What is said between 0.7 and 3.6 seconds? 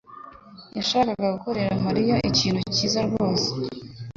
yashakaga gukorera Mariya ikintu cyiza rwose.